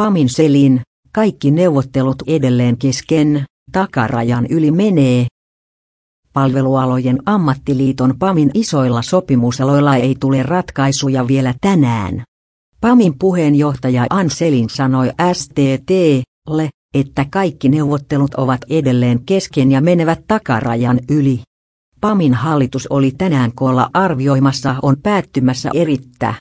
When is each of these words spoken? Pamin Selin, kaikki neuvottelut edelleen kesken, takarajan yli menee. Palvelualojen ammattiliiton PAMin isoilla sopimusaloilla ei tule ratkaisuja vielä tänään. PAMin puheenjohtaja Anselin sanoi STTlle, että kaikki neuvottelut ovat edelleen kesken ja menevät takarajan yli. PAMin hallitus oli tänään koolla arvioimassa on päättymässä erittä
Pamin 0.00 0.28
Selin, 0.28 0.80
kaikki 1.12 1.50
neuvottelut 1.50 2.22
edelleen 2.26 2.78
kesken, 2.78 3.44
takarajan 3.72 4.46
yli 4.50 4.70
menee. 4.70 5.26
Palvelualojen 6.32 7.18
ammattiliiton 7.26 8.18
PAMin 8.18 8.50
isoilla 8.54 9.02
sopimusaloilla 9.02 9.96
ei 9.96 10.16
tule 10.20 10.42
ratkaisuja 10.42 11.28
vielä 11.28 11.54
tänään. 11.60 12.24
PAMin 12.80 13.18
puheenjohtaja 13.18 14.06
Anselin 14.10 14.70
sanoi 14.70 15.10
STTlle, 15.32 16.70
että 16.94 17.26
kaikki 17.30 17.68
neuvottelut 17.68 18.34
ovat 18.34 18.60
edelleen 18.70 19.24
kesken 19.24 19.70
ja 19.72 19.80
menevät 19.80 20.20
takarajan 20.28 21.00
yli. 21.10 21.40
PAMin 22.00 22.34
hallitus 22.34 22.86
oli 22.86 23.10
tänään 23.18 23.52
koolla 23.54 23.90
arvioimassa 23.94 24.76
on 24.82 24.96
päättymässä 25.02 25.70
erittä 25.74 26.34